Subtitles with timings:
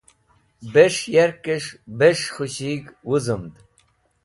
[0.73, 3.53] Bes̃h yarkẽsh bes̃h khushig̃h wũzumd.